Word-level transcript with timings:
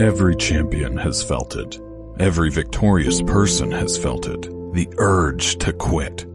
Every 0.00 0.34
champion 0.34 0.96
has 0.96 1.22
felt 1.22 1.54
it. 1.54 1.80
Every 2.18 2.50
victorious 2.50 3.22
person 3.22 3.70
has 3.70 3.96
felt 3.96 4.26
it. 4.26 4.42
The 4.74 4.88
urge 4.98 5.56
to 5.58 5.72
quit. 5.72 6.26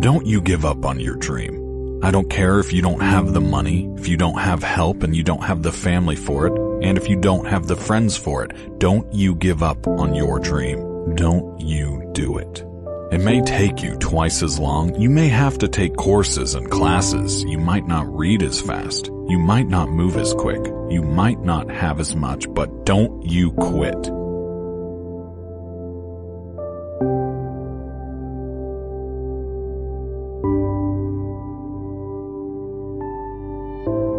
Don't 0.00 0.24
you 0.24 0.40
give 0.40 0.64
up 0.64 0.84
on 0.84 1.00
your 1.00 1.16
dream. 1.16 2.00
I 2.04 2.12
don't 2.12 2.30
care 2.30 2.60
if 2.60 2.72
you 2.72 2.80
don't 2.80 3.00
have 3.00 3.32
the 3.32 3.40
money, 3.40 3.92
if 3.98 4.06
you 4.06 4.16
don't 4.16 4.38
have 4.38 4.62
help 4.62 5.02
and 5.02 5.16
you 5.16 5.24
don't 5.24 5.42
have 5.42 5.64
the 5.64 5.72
family 5.72 6.14
for 6.14 6.46
it, 6.46 6.52
and 6.86 6.96
if 6.96 7.08
you 7.08 7.16
don't 7.16 7.44
have 7.44 7.66
the 7.66 7.74
friends 7.74 8.16
for 8.16 8.44
it. 8.44 8.78
Don't 8.78 9.12
you 9.12 9.34
give 9.34 9.64
up 9.64 9.84
on 9.88 10.14
your 10.14 10.38
dream. 10.38 11.16
Don't 11.16 11.60
you 11.60 12.08
do 12.12 12.38
it. 12.38 12.64
It 13.12 13.20
may 13.20 13.42
take 13.42 13.82
you 13.82 13.96
twice 13.96 14.42
as 14.42 14.58
long. 14.58 14.98
You 14.98 15.10
may 15.10 15.28
have 15.28 15.58
to 15.58 15.68
take 15.68 15.96
courses 15.96 16.54
and 16.54 16.70
classes. 16.70 17.44
You 17.44 17.58
might 17.58 17.86
not 17.86 18.10
read 18.10 18.42
as 18.42 18.58
fast. 18.58 19.08
You 19.28 19.38
might 19.38 19.68
not 19.68 19.90
move 19.90 20.16
as 20.16 20.32
quick. 20.32 20.64
You 20.88 21.02
might 21.02 21.38
not 21.42 21.70
have 21.70 22.00
as 22.00 22.16
much, 22.16 22.46
but 22.54 22.86
don't 22.86 23.22
you 23.22 23.52
quit. 23.52 23.98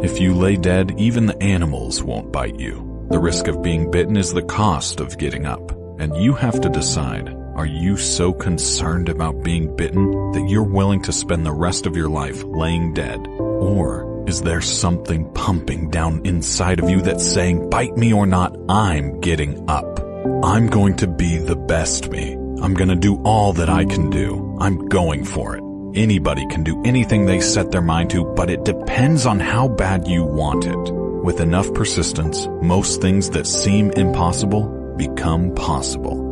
If 0.06 0.22
you 0.22 0.36
lay 0.36 0.56
dead, 0.56 0.94
even 1.00 1.26
the 1.26 1.42
animals 1.42 2.04
won't 2.04 2.32
bite 2.32 2.60
you. 2.60 3.08
The 3.10 3.18
risk 3.18 3.48
of 3.48 3.64
being 3.64 3.90
bitten 3.90 4.18
is 4.18 4.32
the 4.32 4.44
cost 4.44 5.00
of 5.00 5.18
getting 5.18 5.48
up, 5.48 5.72
and 6.00 6.16
you 6.16 6.34
have 6.34 6.62
to 6.62 6.70
decide 6.70 7.36
are 7.56 7.66
you 7.68 7.98
so 7.98 8.34
concerned 8.34 9.10
about 9.10 9.44
being 9.44 9.76
bitten 9.76 10.32
that 10.32 10.48
you're 10.50 10.64
willing 10.64 11.02
to 11.04 11.14
spend 11.14 11.46
the 11.46 11.52
rest 11.52 11.86
of 11.86 11.96
your 11.96 12.10
life 12.10 12.44
laying 12.44 12.94
dead? 12.94 13.28
Or 13.28 14.26
is 14.28 14.42
there 14.42 14.62
something 14.62 15.32
pumping 15.34 15.92
down 15.92 16.26
inside 16.26 16.80
of 16.80 16.90
you 16.90 17.02
that's 17.02 17.24
saying, 17.24 17.70
bite 17.70 17.96
me 17.96 18.12
or 18.12 18.26
not, 18.26 18.58
I'm 18.70 19.20
getting 19.22 19.70
up. 19.70 20.00
I'm 20.44 20.68
going 20.68 20.95
to 20.98 21.08
be 21.08 21.38
the 21.38 21.56
best 21.56 22.10
me. 22.10 22.34
I'm 22.34 22.73
going 22.73 22.90
to 22.90 22.95
do 22.95 23.22
all 23.23 23.54
that 23.54 23.70
I 23.70 23.86
can 23.86 24.10
do. 24.10 24.58
I'm 24.60 24.88
going 24.88 25.23
for 25.23 25.56
it. 25.56 25.64
Anybody 25.95 26.48
can 26.48 26.64
do 26.64 26.82
anything 26.84 27.26
they 27.26 27.40
set 27.40 27.70
their 27.70 27.82
mind 27.82 28.10
to, 28.12 28.26
but 28.26 28.50
it 28.50 28.66
depends 28.66 29.28
on 29.28 29.40
how 29.40 29.67
bad 29.67 30.08
you 30.08 30.23
want 30.23 30.66
it. 30.66 30.92
With 31.23 31.40
enough 31.40 31.72
persistence, 31.73 32.48
most 32.64 33.00
things 33.00 33.30
that 33.32 33.45
seem 33.45 33.92
impossible 33.92 34.95
become 34.98 35.54
possible. 35.54 36.23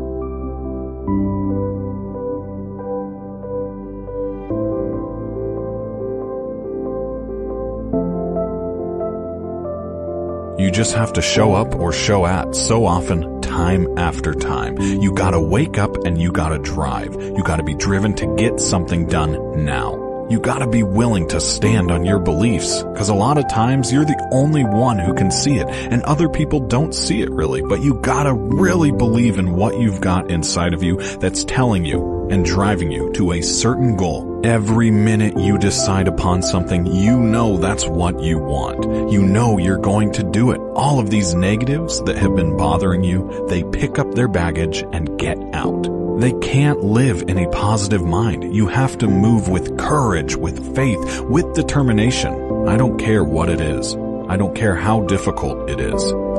Just 10.81 10.95
have 10.95 11.13
to 11.13 11.21
show 11.21 11.53
up 11.53 11.75
or 11.75 11.93
show 11.93 12.25
at 12.25 12.55
so 12.55 12.87
often, 12.87 13.39
time 13.39 13.99
after 13.99 14.33
time. 14.33 14.75
You 14.79 15.13
gotta 15.13 15.39
wake 15.39 15.77
up 15.77 16.05
and 16.05 16.19
you 16.19 16.31
gotta 16.31 16.57
drive. 16.57 17.13
You 17.13 17.43
gotta 17.43 17.61
be 17.61 17.75
driven 17.75 18.15
to 18.15 18.35
get 18.35 18.59
something 18.59 19.05
done 19.05 19.63
now. 19.63 20.25
You 20.31 20.39
gotta 20.39 20.65
be 20.65 20.81
willing 20.81 21.27
to 21.27 21.39
stand 21.39 21.91
on 21.91 22.03
your 22.03 22.17
beliefs, 22.17 22.81
cause 22.97 23.09
a 23.09 23.13
lot 23.13 23.37
of 23.37 23.47
times 23.47 23.93
you're 23.93 24.05
the 24.05 24.29
only 24.31 24.63
one 24.63 24.97
who 24.97 25.13
can 25.13 25.29
see 25.29 25.57
it, 25.57 25.67
and 25.67 26.01
other 26.01 26.27
people 26.27 26.59
don't 26.59 26.95
see 26.95 27.21
it 27.21 27.29
really, 27.29 27.61
but 27.61 27.83
you 27.83 27.99
gotta 28.01 28.33
really 28.33 28.91
believe 28.91 29.37
in 29.37 29.53
what 29.53 29.79
you've 29.79 30.01
got 30.01 30.31
inside 30.31 30.73
of 30.73 30.81
you 30.81 30.97
that's 31.17 31.43
telling 31.43 31.85
you 31.85 32.20
and 32.31 32.45
driving 32.45 32.91
you 32.91 33.11
to 33.13 33.33
a 33.33 33.41
certain 33.41 33.95
goal 33.95 34.31
Every 34.43 34.89
minute 34.89 35.37
you 35.37 35.59
decide 35.59 36.07
upon 36.07 36.41
something, 36.41 36.87
you 36.87 37.19
know 37.19 37.57
that's 37.57 37.85
what 37.85 38.19
you 38.23 38.39
want. 38.39 39.11
You 39.11 39.21
know 39.21 39.59
you're 39.59 39.77
going 39.77 40.11
to 40.13 40.23
do 40.23 40.49
it. 40.49 40.59
All 40.73 40.99
of 40.99 41.11
these 41.11 41.35
negatives 41.35 42.01
that 42.05 42.17
have 42.17 42.35
been 42.35 42.57
bothering 42.57 43.03
you, 43.03 43.45
they 43.49 43.63
pick 43.63 43.99
up 43.99 44.15
their 44.15 44.27
baggage 44.27 44.83
and 44.93 45.19
get 45.19 45.37
out. 45.53 45.83
They 46.19 46.33
can't 46.39 46.83
live 46.83 47.21
in 47.27 47.37
a 47.37 47.51
positive 47.51 48.03
mind. 48.03 48.55
You 48.55 48.65
have 48.65 48.97
to 48.97 49.07
move 49.07 49.47
with 49.47 49.77
courage, 49.77 50.35
with 50.35 50.75
faith, 50.75 51.21
with 51.21 51.53
determination. 51.53 52.67
I 52.67 52.77
don't 52.77 52.97
care 52.97 53.23
what 53.23 53.47
it 53.47 53.61
is. 53.61 53.93
I 54.27 54.37
don't 54.37 54.55
care 54.55 54.73
how 54.73 55.01
difficult 55.01 55.69
it 55.69 55.79
is. 55.79 56.30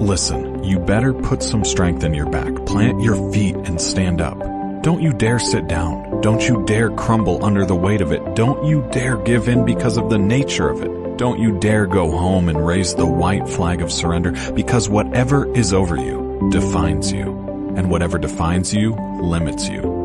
Listen, 0.00 0.62
you 0.62 0.78
better 0.78 1.14
put 1.14 1.42
some 1.42 1.64
strength 1.64 2.04
in 2.04 2.12
your 2.12 2.28
back, 2.28 2.54
plant 2.66 3.02
your 3.02 3.32
feet 3.32 3.56
and 3.56 3.80
stand 3.80 4.20
up. 4.20 4.38
Don't 4.82 5.00
you 5.00 5.12
dare 5.12 5.38
sit 5.38 5.68
down. 5.68 6.20
Don't 6.20 6.46
you 6.46 6.64
dare 6.66 6.90
crumble 6.90 7.42
under 7.42 7.64
the 7.64 7.74
weight 7.74 8.02
of 8.02 8.12
it. 8.12 8.34
Don't 8.34 8.66
you 8.66 8.86
dare 8.92 9.16
give 9.16 9.48
in 9.48 9.64
because 9.64 9.96
of 9.96 10.10
the 10.10 10.18
nature 10.18 10.68
of 10.68 10.82
it. 10.82 11.16
Don't 11.16 11.40
you 11.40 11.58
dare 11.58 11.86
go 11.86 12.10
home 12.10 12.50
and 12.50 12.66
raise 12.66 12.94
the 12.94 13.06
white 13.06 13.48
flag 13.48 13.80
of 13.80 13.90
surrender 13.90 14.32
because 14.52 14.86
whatever 14.88 15.50
is 15.56 15.72
over 15.72 15.96
you 15.96 16.50
defines 16.52 17.10
you. 17.10 17.32
And 17.76 17.90
whatever 17.90 18.18
defines 18.18 18.74
you 18.74 18.94
limits 19.22 19.66
you. 19.66 19.95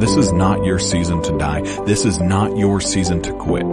This 0.00 0.16
is 0.16 0.32
not 0.32 0.64
your 0.64 0.78
season 0.78 1.20
to 1.24 1.36
die. 1.36 1.60
This 1.84 2.06
is 2.06 2.18
not 2.20 2.56
your 2.56 2.80
season 2.80 3.20
to 3.20 3.34
quit. 3.34 3.70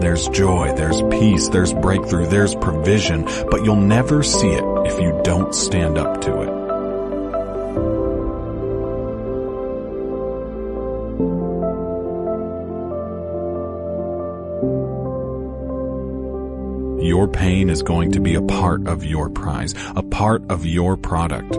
There's 0.00 0.28
joy, 0.28 0.72
there's 0.74 1.02
peace, 1.10 1.50
there's 1.50 1.74
breakthrough, 1.74 2.26
there's 2.28 2.54
provision, 2.54 3.24
but 3.50 3.64
you'll 3.64 3.76
never 3.76 4.22
see 4.22 4.48
it 4.48 4.64
if 4.86 4.98
you 4.98 5.20
don't 5.22 5.54
stand 5.54 5.98
up 5.98 6.22
to 6.22 6.40
it. 6.40 6.56
Your 17.06 17.28
pain 17.28 17.70
is 17.70 17.84
going 17.84 18.10
to 18.12 18.20
be 18.20 18.34
a 18.34 18.42
part 18.42 18.88
of 18.88 19.04
your 19.04 19.30
prize, 19.30 19.74
a 19.94 20.02
part 20.02 20.42
of 20.50 20.66
your 20.66 20.96
product. 20.96 21.54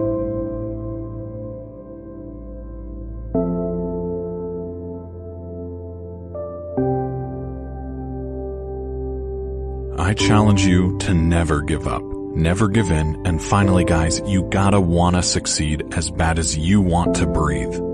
I 9.97 10.13
challenge 10.13 10.65
you 10.65 10.97
to 10.99 11.13
never 11.13 11.61
give 11.61 11.87
up, 11.87 12.03
never 12.03 12.67
give 12.67 12.91
in, 12.91 13.25
and 13.25 13.41
finally 13.41 13.85
guys, 13.85 14.19
you 14.25 14.43
gotta 14.49 14.81
wanna 14.81 15.23
succeed 15.23 15.93
as 15.93 16.11
bad 16.11 16.39
as 16.39 16.57
you 16.57 16.81
want 16.81 17.15
to 17.15 17.25
breathe. 17.25 17.86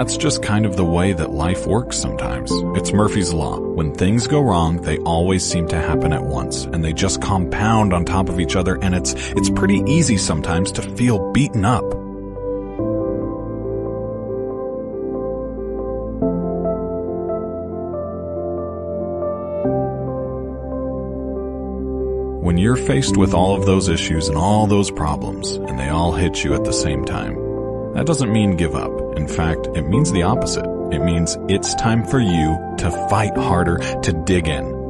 That's 0.00 0.16
just 0.16 0.42
kind 0.42 0.64
of 0.64 0.76
the 0.76 0.84
way 0.84 1.12
that 1.12 1.28
life 1.28 1.66
works 1.66 1.98
sometimes. 1.98 2.50
It's 2.74 2.90
Murphy's 2.90 3.34
Law. 3.34 3.60
When 3.60 3.92
things 3.92 4.26
go 4.26 4.40
wrong, 4.40 4.80
they 4.80 4.96
always 5.00 5.44
seem 5.44 5.68
to 5.68 5.76
happen 5.78 6.14
at 6.14 6.22
once, 6.22 6.64
and 6.64 6.82
they 6.82 6.94
just 6.94 7.20
compound 7.20 7.92
on 7.92 8.06
top 8.06 8.30
of 8.30 8.40
each 8.40 8.56
other, 8.56 8.76
and 8.76 8.94
it's, 8.94 9.12
it's 9.32 9.50
pretty 9.50 9.82
easy 9.86 10.16
sometimes 10.16 10.72
to 10.72 10.80
feel 10.80 11.30
beaten 11.32 11.66
up. 11.66 11.84
When 22.42 22.56
you're 22.56 22.76
faced 22.76 23.18
with 23.18 23.34
all 23.34 23.54
of 23.54 23.66
those 23.66 23.90
issues 23.90 24.28
and 24.28 24.38
all 24.38 24.66
those 24.66 24.90
problems, 24.90 25.50
and 25.50 25.78
they 25.78 25.90
all 25.90 26.12
hit 26.12 26.42
you 26.42 26.54
at 26.54 26.64
the 26.64 26.72
same 26.72 27.04
time, 27.04 27.49
that 27.94 28.06
doesn't 28.06 28.32
mean 28.32 28.56
give 28.56 28.74
up. 28.74 28.90
In 29.16 29.26
fact, 29.26 29.66
it 29.74 29.82
means 29.82 30.12
the 30.12 30.22
opposite. 30.22 30.66
It 30.92 31.00
means 31.00 31.36
it's 31.48 31.74
time 31.74 32.04
for 32.04 32.18
you 32.20 32.56
to 32.78 32.90
fight 33.08 33.36
harder, 33.36 33.78
to 33.78 34.12
dig 34.12 34.48
in. 34.48 34.80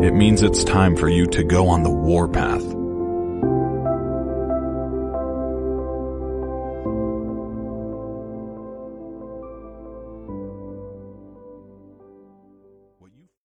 It 0.00 0.14
means 0.14 0.42
it's 0.42 0.62
time 0.62 0.96
for 0.96 1.08
you 1.08 1.26
to 1.26 1.42
go 1.42 1.68
on 1.68 1.82
the 1.82 1.90
warpath, 1.90 2.62